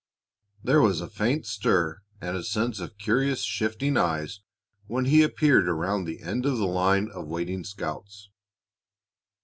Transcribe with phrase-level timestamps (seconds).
[0.63, 4.39] There was a faint stir and a sense of curious, shifting eyes
[4.87, 8.31] when he appeared around the end of the line of waiting scouts.